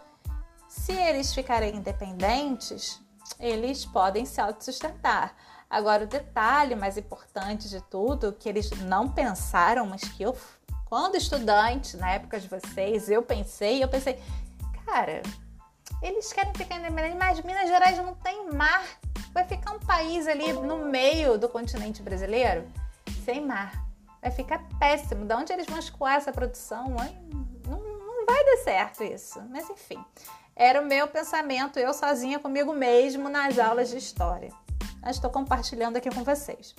Se 0.69 0.93
eles 0.93 1.35
ficarem 1.35 1.75
independentes, 1.75 3.01
eles 3.39 3.85
podem 3.85 4.25
se 4.25 4.41
autossustentar. 4.41 5.35
Agora, 5.69 6.05
o 6.05 6.07
detalhe 6.07 6.75
mais 6.75 6.97
importante 6.97 7.69
de 7.69 7.81
tudo, 7.83 8.33
que 8.33 8.49
eles 8.49 8.71
não 8.71 9.09
pensaram, 9.09 9.87
mas 9.87 10.03
que 10.03 10.23
eu 10.23 10.37
quando 10.91 11.15
estudante, 11.15 11.97
na 11.97 12.11
época 12.11 12.41
de 12.41 12.49
vocês, 12.49 13.09
eu 13.09 13.23
pensei, 13.23 13.81
eu 13.81 13.87
pensei, 13.87 14.21
cara, 14.85 15.23
eles 16.03 16.33
querem 16.33 16.53
ficar 16.53 16.79
independentes, 16.79 17.17
mas 17.17 17.41
Minas 17.43 17.69
Gerais 17.69 17.97
não 17.99 18.13
tem 18.15 18.51
mar. 18.53 18.85
Vai 19.33 19.45
ficar 19.45 19.71
um 19.71 19.79
país 19.79 20.27
ali 20.27 20.53
no 20.53 20.87
meio 20.87 21.39
do 21.39 21.49
continente 21.49 22.03
brasileiro 22.03 22.67
sem 23.25 23.41
mar. 23.47 23.87
Vai 24.21 24.33
ficar 24.33 24.67
péssimo. 24.81 25.25
De 25.25 25.33
onde 25.33 25.53
eles 25.53 25.67
vão 25.67 25.79
escoar 25.79 26.17
essa 26.17 26.33
produção? 26.33 26.89
Não, 27.69 27.79
não 27.79 28.27
vai 28.27 28.45
dar 28.45 28.57
certo 28.65 29.05
isso. 29.05 29.41
Mas 29.49 29.71
enfim, 29.71 30.05
era 30.61 30.81
o 30.83 30.85
meu 30.85 31.09
pensamento, 31.09 31.79
eu 31.79 31.95
sozinha 31.95 32.39
comigo 32.39 32.75
mesmo 32.75 33.31
nas 33.31 33.59
aulas 33.59 33.89
de 33.89 33.97
história. 33.97 34.53
estou 35.07 35.31
compartilhando 35.31 35.97
aqui 35.97 36.11
com 36.11 36.23
vocês. 36.23 36.75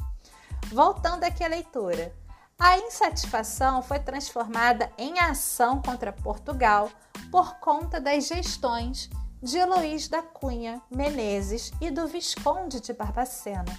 Voltando 0.72 1.24
aqui 1.24 1.44
à 1.44 1.48
leitura. 1.48 2.14
A 2.60 2.78
insatisfação 2.78 3.82
foi 3.82 3.98
transformada 3.98 4.92
em 5.00 5.18
ação 5.18 5.82
contra 5.82 6.14
Portugal 6.14 6.92
por 7.32 7.56
conta 7.56 8.00
das 8.00 8.28
gestões 8.28 9.10
de 9.42 9.66
Luís 9.66 10.08
da 10.08 10.22
Cunha 10.22 10.80
Menezes 10.88 11.72
e 11.82 11.90
do 11.90 12.08
Visconde 12.08 12.82
de 12.82 12.94
Barbacena, 12.94 13.76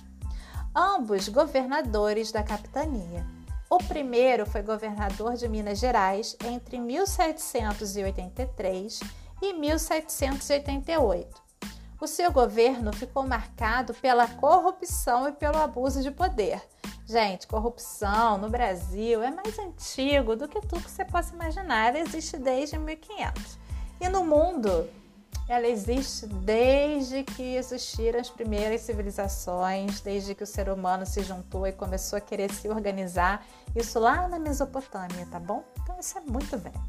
ambos 0.74 1.28
governadores 1.28 2.32
da 2.32 2.42
capitania. 2.42 3.24
O 3.70 3.78
primeiro 3.78 4.46
foi 4.46 4.62
governador 4.62 5.34
de 5.34 5.48
Minas 5.48 5.78
Gerais 5.78 6.36
entre 6.44 6.80
1783 6.80 9.21
e 9.42 9.52
1788. 9.52 11.42
O 12.00 12.06
seu 12.06 12.32
governo 12.32 12.92
ficou 12.92 13.26
marcado 13.26 13.92
pela 13.94 14.26
corrupção 14.26 15.28
e 15.28 15.32
pelo 15.32 15.58
abuso 15.58 16.02
de 16.02 16.10
poder 16.10 16.62
Gente, 17.12 17.46
corrupção 17.46 18.38
no 18.38 18.48
Brasil 18.48 19.22
é 19.22 19.30
mais 19.30 19.58
antigo 19.58 20.36
do 20.36 20.48
que 20.48 20.60
tudo 20.60 20.82
que 20.82 20.90
você 20.90 21.04
possa 21.04 21.34
imaginar. 21.34 21.88
Ela 21.88 21.98
existe 21.98 22.38
desde 22.38 22.78
1500. 22.78 23.58
E 24.00 24.08
no 24.08 24.24
mundo, 24.24 24.88
ela 25.48 25.66
existe 25.66 26.26
desde 26.26 27.24
que 27.24 27.56
existiram 27.56 28.20
as 28.20 28.30
primeiras 28.30 28.80
civilizações, 28.80 30.00
desde 30.00 30.34
que 30.34 30.44
o 30.44 30.46
ser 30.46 30.70
humano 30.70 31.04
se 31.04 31.22
juntou 31.22 31.66
e 31.66 31.72
começou 31.72 32.16
a 32.16 32.20
querer 32.20 32.50
se 32.52 32.68
organizar. 32.68 33.44
Isso 33.74 33.98
lá 33.98 34.28
na 34.28 34.38
Mesopotâmia, 34.38 35.26
tá 35.30 35.40
bom? 35.40 35.64
Então 35.82 35.98
isso 35.98 36.16
é 36.16 36.20
muito 36.20 36.56
velho. 36.56 36.80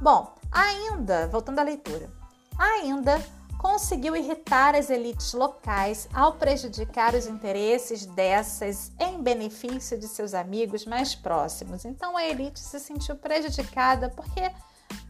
Bom, 0.00 0.34
ainda, 0.52 1.26
voltando 1.28 1.58
à 1.58 1.62
leitura, 1.62 2.10
ainda 2.58 3.18
conseguiu 3.58 4.14
irritar 4.14 4.74
as 4.74 4.90
elites 4.90 5.32
locais 5.32 6.08
ao 6.12 6.34
prejudicar 6.34 7.14
os 7.14 7.26
interesses 7.26 8.04
dessas 8.06 8.92
em 8.98 9.22
benefício 9.22 9.98
de 9.98 10.06
seus 10.06 10.34
amigos 10.34 10.84
mais 10.84 11.14
próximos. 11.14 11.84
Então 11.84 12.16
a 12.16 12.24
elite 12.24 12.60
se 12.60 12.78
sentiu 12.78 13.16
prejudicada 13.16 14.10
porque 14.10 14.52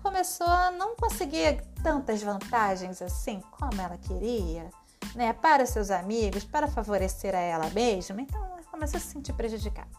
começou 0.02 0.46
a 0.46 0.70
não 0.70 0.94
conseguir 0.96 1.62
tantas 1.82 2.22
vantagens 2.22 3.02
assim 3.02 3.42
como 3.50 3.80
ela 3.80 3.98
queria, 3.98 4.70
né, 5.14 5.32
para 5.32 5.66
seus 5.66 5.90
amigos, 5.90 6.44
para 6.44 6.68
favorecer 6.68 7.34
a 7.34 7.40
ela 7.40 7.68
mesma. 7.70 8.20
Então 8.20 8.42
ela 8.44 8.62
começou 8.70 8.98
a 8.98 9.00
se 9.00 9.08
sentir 9.08 9.32
prejudicada. 9.32 9.90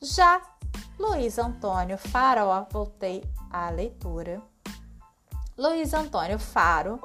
Já 0.00 0.40
Luiz 0.98 1.38
Antônio 1.38 1.98
Faro, 1.98 2.46
voltei 2.70 3.22
à 3.50 3.68
leitura. 3.68 4.40
Luiz 5.56 5.92
Antônio 5.92 6.38
Faro 6.38 6.98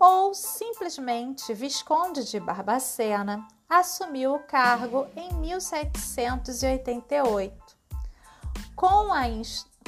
ou 0.00 0.32
simplesmente 0.34 1.52
Visconde 1.52 2.24
de 2.24 2.40
Barbacena, 2.40 3.46
assumiu 3.68 4.34
o 4.34 4.38
cargo 4.40 5.06
em 5.14 5.30
1788, 5.34 7.54
com 8.74 9.12
a, 9.12 9.24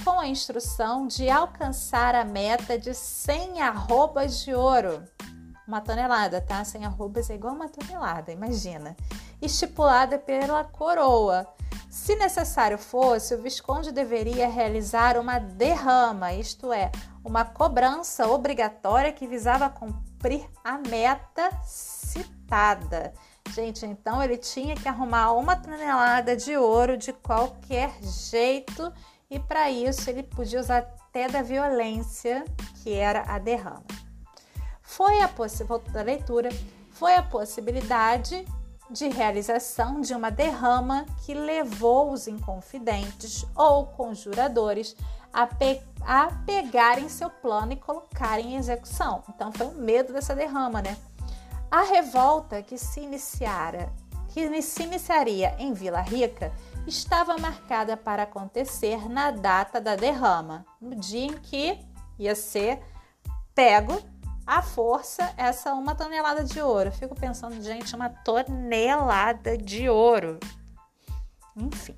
com 0.04 0.20
a 0.20 0.28
instrução 0.28 1.06
de 1.06 1.30
alcançar 1.30 2.14
a 2.14 2.24
meta 2.24 2.78
de 2.78 2.92
100 2.94 3.62
arrobas 3.62 4.44
de 4.44 4.54
ouro. 4.54 5.02
Uma 5.66 5.80
tonelada, 5.80 6.42
tá? 6.42 6.62
100 6.62 6.84
arrobas 6.84 7.30
é 7.30 7.34
igual 7.34 7.54
uma 7.54 7.70
tonelada, 7.70 8.30
imagina. 8.30 8.94
Estipulada 9.40 10.18
pela 10.18 10.62
coroa. 10.62 11.48
Se 11.94 12.16
necessário 12.16 12.76
fosse, 12.76 13.36
o 13.36 13.40
Visconde 13.40 13.92
deveria 13.92 14.48
realizar 14.48 15.16
uma 15.16 15.38
derrama, 15.38 16.32
isto 16.34 16.72
é, 16.72 16.90
uma 17.24 17.44
cobrança 17.44 18.26
obrigatória 18.26 19.12
que 19.12 19.28
visava 19.28 19.70
cumprir 19.70 20.44
a 20.64 20.76
meta 20.76 21.52
citada. 21.62 23.14
Gente, 23.50 23.86
então 23.86 24.20
ele 24.20 24.36
tinha 24.36 24.74
que 24.74 24.88
arrumar 24.88 25.34
uma 25.34 25.54
tonelada 25.54 26.36
de 26.36 26.56
ouro 26.56 26.96
de 26.98 27.12
qualquer 27.12 27.94
jeito 28.02 28.92
e 29.30 29.38
para 29.38 29.70
isso 29.70 30.10
ele 30.10 30.24
podia 30.24 30.58
usar 30.58 30.78
até 30.78 31.28
da 31.28 31.42
violência, 31.42 32.44
que 32.82 32.92
era 32.92 33.22
a 33.22 33.38
derrama. 33.38 33.84
Foi 34.82 35.20
a 35.20 35.28
possibilidade, 35.28 36.04
leitura, 36.04 36.48
foi 36.90 37.14
a 37.14 37.22
possibilidade 37.22 38.44
de 38.94 39.08
realização 39.08 40.00
de 40.00 40.14
uma 40.14 40.30
derrama 40.30 41.04
que 41.26 41.34
levou 41.34 42.12
os 42.12 42.28
inconfidentes 42.28 43.44
ou 43.56 43.86
conjuradores 43.88 44.96
a, 45.32 45.46
pe 45.48 45.82
a 46.00 46.28
pegarem 46.46 47.08
seu 47.08 47.28
plano 47.28 47.72
e 47.72 47.76
colocarem 47.76 48.54
em 48.54 48.56
execução. 48.56 49.24
Então 49.28 49.50
foi 49.50 49.66
o 49.66 49.72
medo 49.72 50.12
dessa 50.12 50.34
derrama, 50.34 50.80
né? 50.80 50.96
A 51.68 51.82
revolta 51.82 52.62
que 52.62 52.78
se 52.78 53.00
iniciara, 53.00 53.92
que 54.28 54.62
se 54.62 54.84
iniciaria 54.84 55.56
em 55.58 55.72
Vila 55.72 56.00
Rica, 56.00 56.52
estava 56.86 57.36
marcada 57.36 57.96
para 57.96 58.22
acontecer 58.22 59.08
na 59.08 59.32
data 59.32 59.80
da 59.80 59.96
derrama, 59.96 60.64
no 60.80 60.94
dia 60.94 61.26
em 61.26 61.32
que 61.32 61.80
ia 62.16 62.36
ser 62.36 62.80
pego 63.54 64.00
à 64.46 64.62
força 64.62 65.32
essa 65.36 65.72
uma 65.74 65.94
tonelada 65.94 66.44
de 66.44 66.60
ouro. 66.60 66.92
fico 66.92 67.14
pensando, 67.14 67.60
gente, 67.62 67.94
uma 67.94 68.10
tonelada 68.10 69.56
de 69.56 69.88
ouro. 69.88 70.38
Enfim. 71.56 71.96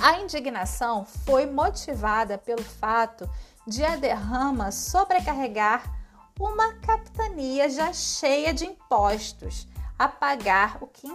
A 0.00 0.20
indignação 0.20 1.04
foi 1.04 1.46
motivada 1.46 2.38
pelo 2.38 2.62
fato 2.62 3.28
de 3.66 3.84
a 3.84 3.96
derrama 3.96 4.70
sobrecarregar 4.70 5.92
uma 6.38 6.74
capitania 6.74 7.68
já 7.68 7.92
cheia 7.92 8.54
de 8.54 8.64
impostos 8.64 9.66
a 9.98 10.06
pagar 10.08 10.78
o 10.80 10.86
que 10.86 11.08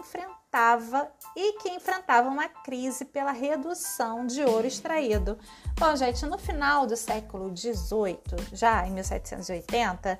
enfrentava 0.53 1.11
e 1.35 1.53
que 1.53 1.69
enfrentava 1.69 2.29
uma 2.29 2.47
crise 2.47 3.05
pela 3.05 3.31
redução 3.31 4.27
de 4.27 4.43
ouro 4.43 4.67
extraído. 4.67 5.37
Bom, 5.79 5.95
gente, 5.95 6.25
no 6.27 6.37
final 6.37 6.85
do 6.85 6.95
século 6.95 7.55
XVIII, 7.55 8.19
já 8.53 8.85
em 8.85 8.91
1780, 8.91 10.19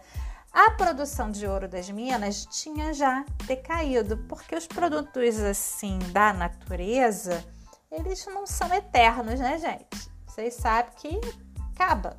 a 0.51 0.71
produção 0.71 1.29
de 1.29 1.45
ouro 1.45 1.67
das 1.67 1.87
minas 1.89 2.47
tinha 2.47 2.93
já 2.93 3.23
decaído, 3.45 4.17
porque 4.27 4.55
os 4.55 4.65
produtos 4.65 5.39
assim 5.39 5.99
da 6.11 6.33
natureza, 6.33 7.45
eles 7.91 8.25
não 8.25 8.47
são 8.47 8.73
eternos, 8.73 9.39
né, 9.39 9.59
gente? 9.59 10.11
Vocês 10.25 10.55
sabem 10.55 10.93
que 10.97 11.21
acaba. 11.75 12.17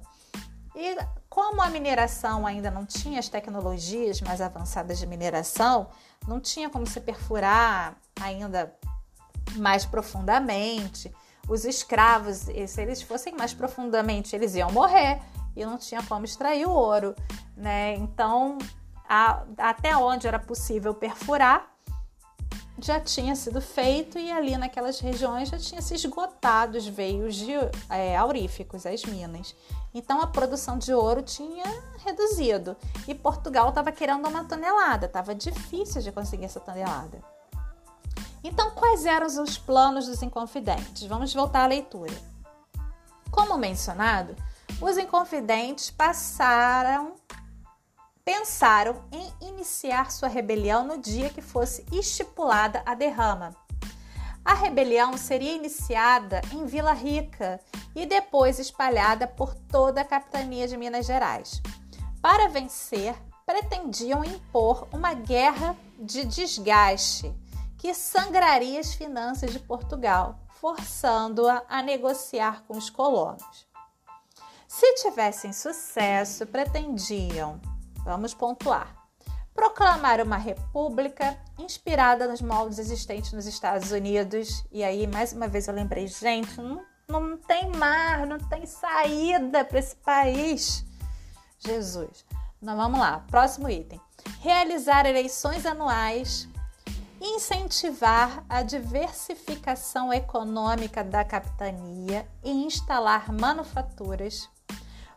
E 0.77 0.97
como 1.35 1.61
a 1.61 1.69
mineração 1.69 2.47
ainda 2.47 2.71
não 2.71 2.87
tinha 2.87 3.19
as 3.19 3.29
tecnologias 3.29 4.21
mais 4.21 4.41
avançadas 4.41 5.01
de 5.01 5.05
mineração, 5.05 5.89
não 6.29 6.39
tinha 6.39 6.71
como 6.71 6.87
se 6.87 7.01
perfurar 7.01 7.97
ainda 8.21 8.73
mais 9.57 9.85
profundamente. 9.85 11.13
Os 11.49 11.65
escravos, 11.65 12.47
se 12.69 12.81
eles 12.81 13.03
fossem 13.03 13.35
mais 13.37 13.53
profundamente, 13.53 14.37
eles 14.37 14.55
iam 14.55 14.71
morrer 14.71 15.21
e 15.57 15.67
não 15.67 15.77
tinha 15.77 16.01
como 16.05 16.25
extrair 16.25 16.69
o 16.69 16.71
ouro, 16.71 17.17
né? 17.57 17.97
Então, 17.97 18.57
a, 19.09 19.43
até 19.59 19.97
onde 19.97 20.29
era 20.29 20.39
possível 20.39 20.95
perfurar, 20.95 21.69
já 22.85 23.01
tinha 23.01 23.35
sido 23.35 23.63
feito 23.63 24.19
e 24.19 24.31
ali 24.31 24.59
naquelas 24.59 25.01
regiões 25.01 25.49
já 25.49 25.57
tinha 25.57 25.81
se 25.81 25.95
esgotado 25.95 26.77
os 26.77 26.87
veios 26.87 27.35
de 27.35 27.53
é, 27.89 28.15
auríficos, 28.15 28.85
as 28.85 29.03
minas. 29.07 29.57
Então 29.95 30.21
a 30.21 30.27
produção 30.27 30.77
de 30.77 30.93
ouro 30.93 31.23
tinha 31.23 31.65
reduzido 32.05 32.77
e 33.09 33.15
Portugal 33.15 33.71
estava 33.71 33.91
querendo 33.91 34.29
uma 34.29 34.45
tonelada, 34.45 35.07
estava 35.07 35.35
difícil 35.35 36.03
de 36.03 36.13
conseguir 36.13 36.45
essa 36.45 36.61
tonelada. 36.61 37.25
Então, 38.43 38.73
quais 38.73 39.07
eram 39.07 39.27
os 39.27 39.57
planos 39.57 40.07
dos 40.07 40.23
Inconfidentes? 40.23 41.05
Vamos 41.05 41.33
voltar 41.33 41.65
à 41.65 41.67
leitura. 41.67 42.13
Como 43.31 43.57
mencionado, 43.57 44.37
os 44.79 44.99
Inconfidentes 44.99 45.91
passaram 45.91 47.14
pensaram 48.25 49.05
em 49.13 49.49
iniciar 49.49 50.11
sua 50.11 50.29
rebelião 50.29 50.85
no 50.85 50.99
dia 50.99 51.29
que 51.29 51.43
fosse 51.43 51.85
estipulada 51.93 52.83
a 52.87 52.95
derrama. 52.95 53.55
A 54.45 54.55
rebelião 54.55 55.17
seria 55.17 55.53
iniciada 55.53 56.41
em 56.53 56.67
Vila 56.67 56.93
Rica 56.93 57.61
e 57.95 58.07
depois 58.07 58.59
espalhada 58.59 59.27
por 59.27 59.55
toda 59.55 60.01
a 60.01 60.05
capitania 60.05 60.67
de 60.67 60.77
Minas 60.77 61.07
Gerais. 61.07 61.63
Para 62.21 62.49
vencer, 62.49 63.15
pretendiam 63.47 64.25
impor 64.25 64.89
uma 64.93 65.15
guerra 65.15 65.77
de 65.99 66.25
desgaste 66.25 67.33
que 67.79 67.93
sangraria 67.95 68.81
as 68.81 68.95
finanças 68.95 69.53
de 69.53 69.59
Portugal, 69.59 70.39
forçando-a 70.61 71.63
a 71.69 71.83
negociar 71.83 72.65
com 72.67 72.77
os 72.77 72.89
colonos. 72.89 73.67
Se 74.67 74.95
tivessem 74.95 75.53
sucesso, 75.53 76.47
pretendiam 76.47 77.61
Vamos 78.05 78.35
pontuar. 78.35 79.05
Proclamar 79.55 80.21
uma 80.21 80.37
república 80.37 81.39
inspirada 81.59 82.27
nos 82.27 82.43
moldes 82.43 82.79
existentes 82.79 83.33
nos 83.33 83.47
Estados 83.47 83.93
Unidos. 83.93 84.65
E 84.73 84.83
aí, 84.83 85.07
mais 85.07 85.33
uma 85.33 85.49
vez, 85.49 85.69
eu 85.69 85.75
lembrei, 85.75 86.07
gente, 86.09 86.61
não, 86.61 86.85
não 87.09 87.37
tem 87.37 87.71
mar, 87.71 88.27
não 88.27 88.39
tem 88.39 88.67
saída 88.67 89.65
para 89.65 89.79
esse 89.79 89.97
país. 89.97 90.85
Jesus. 91.59 92.25
Então 92.61 92.77
vamos 92.77 92.99
lá, 92.99 93.25
próximo 93.31 93.69
item. 93.69 94.01
Realizar 94.41 95.07
eleições 95.07 95.65
anuais, 95.65 96.49
incentivar 97.21 98.45
a 98.49 98.63
diversificação 98.63 100.13
econômica 100.13 101.05
da 101.05 101.25
capitania 101.25 102.29
e 102.43 102.51
instalar 102.51 103.33
manufaturas, 103.33 104.49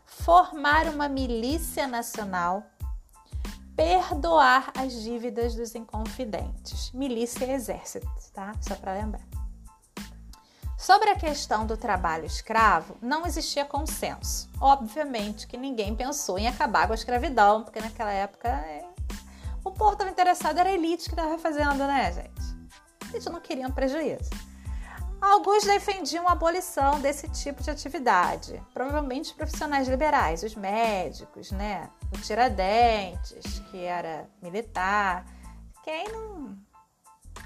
formar 0.04 0.86
uma 0.86 1.08
milícia 1.08 1.86
nacional 1.86 2.64
perdoar 3.78 4.72
as 4.76 4.92
dívidas 5.04 5.54
dos 5.54 5.72
inconfidentes. 5.72 6.90
Milícia 6.90 7.44
e 7.44 7.52
exército, 7.52 8.08
tá? 8.34 8.52
Só 8.60 8.74
para 8.74 8.92
lembrar. 8.92 9.22
Sobre 10.76 11.10
a 11.10 11.14
questão 11.14 11.64
do 11.64 11.76
trabalho 11.76 12.24
escravo, 12.24 12.96
não 13.00 13.24
existia 13.24 13.64
consenso. 13.64 14.50
Obviamente 14.60 15.46
que 15.46 15.56
ninguém 15.56 15.94
pensou 15.94 16.40
em 16.40 16.48
acabar 16.48 16.88
com 16.88 16.92
a 16.92 16.96
escravidão, 16.96 17.62
porque 17.62 17.78
naquela 17.78 18.10
época 18.10 18.48
é... 18.48 18.84
o 19.64 19.70
povo 19.70 19.92
estava 19.92 20.10
interessado, 20.10 20.58
era 20.58 20.70
a 20.70 20.74
elite 20.74 21.04
que 21.04 21.14
estava 21.14 21.38
fazendo, 21.38 21.78
né, 21.78 22.12
gente? 22.12 23.12
Eles 23.12 23.24
não 23.26 23.40
queriam 23.40 23.70
prejuízo. 23.70 24.30
Alguns 25.20 25.64
defendiam 25.64 26.28
a 26.28 26.32
abolição 26.32 27.00
desse 27.00 27.28
tipo 27.28 27.60
de 27.62 27.70
atividade, 27.70 28.62
provavelmente 28.72 29.34
profissionais 29.34 29.88
liberais, 29.88 30.44
os 30.44 30.54
médicos, 30.54 31.50
né? 31.50 31.90
O 32.14 32.20
Tiradentes, 32.20 33.58
que 33.70 33.82
era 33.82 34.28
militar, 34.40 35.26
quem 35.82 36.08
não, 36.08 36.56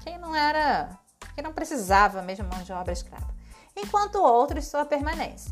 quem 0.03 0.19
não 0.19 0.35
era, 0.35 0.99
quem 1.33 1.43
não 1.43 1.51
precisava 1.51 2.21
mesmo 2.21 2.47
mão 2.47 2.61
de 2.61 2.71
obra 2.71 2.93
escrava, 2.93 3.33
enquanto 3.75 4.21
outros 4.21 4.67
sua 4.67 4.85
permanência. 4.85 5.51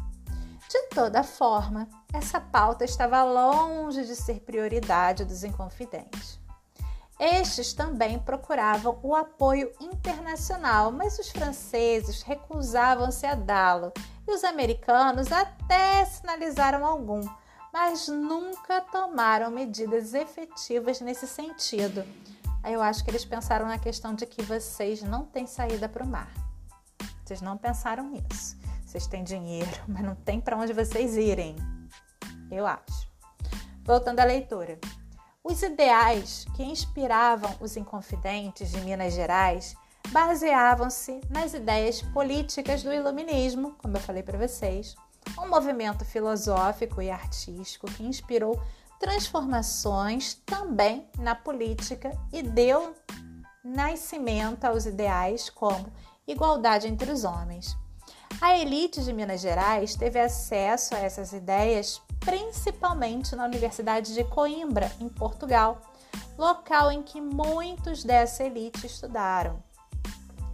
De 0.70 0.90
toda 0.90 1.24
forma, 1.24 1.90
essa 2.14 2.40
pauta 2.40 2.86
estava 2.86 3.24
longe 3.24 4.06
de 4.06 4.16
ser 4.16 4.42
prioridade 4.42 5.26
dos 5.26 5.44
inconfidentes. 5.44 6.41
Estes 7.22 7.72
também 7.72 8.18
procuravam 8.18 8.98
o 9.04 9.16
apoio 9.16 9.72
internacional, 9.80 10.92
mas 10.92 11.20
os 11.20 11.30
franceses 11.30 12.24
recusavam-se 12.24 13.28
a 13.28 13.36
dá-lo 13.36 13.94
e 14.28 14.32
os 14.32 14.44
americanos 14.44 15.32
até 15.32 16.04
sinalizaram 16.04 16.84
algum, 16.84 17.22
mas 17.72 18.08
nunca 18.08 18.82
tomaram 18.82 19.52
medidas 19.52 20.16
efetivas 20.16 21.00
nesse 21.00 21.28
sentido. 21.28 22.04
Aí 22.64 22.74
eu 22.74 22.82
acho 22.82 23.04
que 23.04 23.12
eles 23.12 23.24
pensaram 23.24 23.68
na 23.68 23.78
questão 23.78 24.16
de 24.16 24.26
que 24.26 24.42
vocês 24.42 25.04
não 25.04 25.24
têm 25.24 25.46
saída 25.46 25.88
para 25.88 26.04
o 26.04 26.08
mar. 26.08 26.32
Vocês 27.24 27.40
não 27.40 27.56
pensaram 27.56 28.10
nisso. 28.10 28.58
Vocês 28.84 29.06
têm 29.06 29.24
dinheiro, 29.24 29.70
mas 29.88 30.04
não 30.04 30.16
tem 30.16 30.42
para 30.42 30.58
onde 30.58 30.74
vocês 30.74 31.16
irem. 31.16 31.56
Eu 32.50 32.66
acho. 32.66 33.08
Voltando 33.84 34.22
à 34.22 34.24
leitura. 34.24 34.80
Os 35.44 35.64
ideais 35.64 36.46
que 36.56 36.64
inspiravam 36.64 37.56
os 37.60 37.76
Inconfidentes 37.76 38.72
de 38.72 38.80
Minas 38.82 39.14
Gerais 39.14 39.76
baseavam-se 40.10 41.20
nas 41.32 41.56
ideias 41.56 42.00
políticas 42.00 42.84
do 42.84 42.94
Iluminismo, 42.94 43.76
como 43.80 43.98
eu 43.98 44.02
falei 44.02 44.22
para 44.22 44.38
vocês, 44.38 44.96
um 45.40 45.50
movimento 45.50 46.06
filosófico 46.06 47.02
e 47.02 47.10
artístico 47.10 47.88
que 47.88 48.04
inspirou 48.04 48.62
transformações 49.00 50.36
também 50.46 51.10
na 51.18 51.34
política 51.34 52.16
e 52.32 52.44
deu 52.44 52.96
nascimento 53.64 54.66
aos 54.66 54.86
ideais 54.86 55.50
como 55.50 55.92
igualdade 56.28 56.88
entre 56.88 57.12
os 57.12 57.24
homens. 57.24 57.76
A 58.40 58.60
elite 58.60 59.04
de 59.04 59.12
Minas 59.12 59.42
Gerais 59.42 59.96
teve 59.96 60.20
acesso 60.20 60.94
a 60.94 61.00
essas 61.00 61.34
ideias 61.34 62.00
principalmente 62.22 63.36
na 63.36 63.46
Universidade 63.46 64.14
de 64.14 64.24
Coimbra, 64.24 64.92
em 65.00 65.10
Portugal, 65.10 65.82
local 66.38 66.92
em 66.92 67.04
que 67.04 67.20
muitos 67.20 68.04
dessa 68.04 68.44
elite 68.44 68.86
estudaram. 68.86 69.62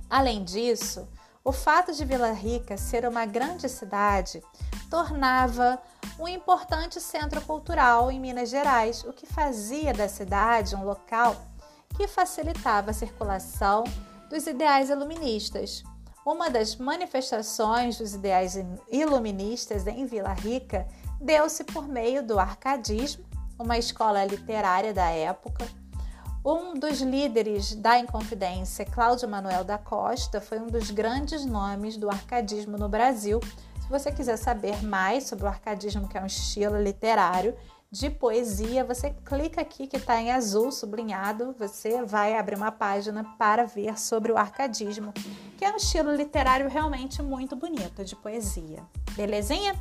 Além 0.10 0.44
disso, 0.44 1.08
o 1.44 1.52
fato 1.52 1.94
de 1.94 2.04
Vila 2.04 2.32
Rica 2.32 2.78
ser 2.78 3.08
uma 3.08 3.26
grande 3.26 3.70
cidade 3.70 4.42
tornava 4.90 5.82
um 6.20 6.28
importante 6.28 7.00
centro 7.00 7.42
cultural 7.42 8.12
em 8.12 8.20
Minas 8.20 8.50
Gerais, 8.50 9.04
o 9.04 9.14
que 9.14 9.26
fazia 9.26 9.94
da 9.94 10.08
cidade 10.08 10.76
um 10.76 10.84
local 10.84 11.36
que 11.96 12.08
facilitava 12.08 12.92
a 12.92 12.94
circulação 12.94 13.84
dos 14.30 14.48
ideais 14.48 14.90
iluministas. 14.90 15.84
Uma 16.26 16.50
das 16.50 16.76
manifestações 16.76 17.98
dos 17.98 18.14
ideais 18.14 18.58
iluministas 18.92 19.88
em 19.88 20.06
Vila 20.06 20.34
Rica 20.34 20.88
deu-se 21.20 21.64
por 21.64 21.88
meio 21.88 22.24
do 22.24 22.40
arcadismo, 22.40 23.26
uma 23.60 23.78
escola 23.78 24.24
literária 24.26 24.94
da 24.94 25.10
época. 25.10 25.68
Um 26.46 26.76
dos 26.76 27.02
líderes 27.02 27.76
da 27.76 28.00
Inconfidência, 28.00 28.86
Cláudio 28.86 29.28
Manuel 29.28 29.64
da 29.64 29.78
Costa, 29.78 30.40
foi 30.40 30.60
um 30.60 30.68
dos 30.68 30.92
grandes 30.92 31.46
nomes 31.46 31.98
do 31.98 32.10
arcadismo 32.10 32.78
no 32.78 32.88
Brasil. 32.88 33.42
Se 33.82 33.90
você 33.90 34.12
quiser 34.12 34.38
saber 34.38 34.82
mais 34.84 35.26
sobre 35.26 35.46
o 35.46 35.48
arcadismo, 35.48 36.08
que 36.08 36.18
é 36.18 36.22
um 36.22 36.26
estilo 36.26 36.82
literário, 36.82 37.54
de 37.90 38.10
poesia, 38.10 38.84
você 38.84 39.16
clica 39.26 39.62
aqui 39.62 39.88
que 39.88 39.96
está 39.96 40.22
em 40.22 40.32
azul 40.32 40.72
sublinhado, 40.72 41.56
você 41.58 42.04
vai 42.04 42.38
abrir 42.38 42.56
uma 42.56 42.72
página 42.72 43.24
para 43.38 43.66
ver 43.66 43.98
sobre 43.98 44.32
o 44.32 44.38
arcadismo, 44.38 45.14
que 45.58 45.64
é 45.64 45.72
um 45.72 45.78
estilo 45.78 46.14
literário 46.14 46.70
realmente 46.70 47.22
muito 47.22 47.56
bonito 47.56 48.04
de 48.04 48.16
poesia. 48.16 48.84
Belezinha? 49.16 49.74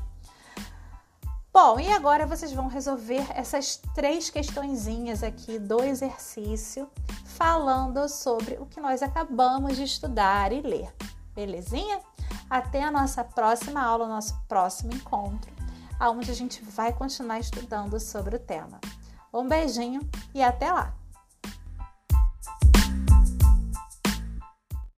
Bom, 1.59 1.81
e 1.81 1.91
agora 1.91 2.27
vocês 2.27 2.53
vão 2.53 2.67
resolver 2.67 3.27
essas 3.35 3.81
três 3.95 4.29
questõezinhas 4.29 5.23
aqui 5.23 5.59
do 5.59 5.83
exercício, 5.83 6.87
falando 7.25 8.07
sobre 8.11 8.59
o 8.61 8.67
que 8.67 8.79
nós 8.79 9.03
acabamos 9.03 9.75
de 9.75 9.85
estudar 9.85 10.53
e 10.53 10.61
ler. 10.61 10.95
Belezinha? 11.35 11.99
Até 12.51 12.83
a 12.83 12.91
nossa 12.91 13.25
próxima 13.25 13.81
aula, 13.81 14.07
nosso 14.07 14.39
próximo 14.47 14.93
encontro 14.93 15.51
aonde 15.99 16.31
a 16.31 16.35
gente 16.35 16.63
vai 16.63 16.93
continuar 16.93 17.41
estudando 17.41 17.99
sobre 17.99 18.37
o 18.37 18.39
tema. 18.39 18.79
Um 19.33 19.49
beijinho 19.49 20.07
e 20.35 20.43
até 20.43 20.71
lá! 20.71 20.95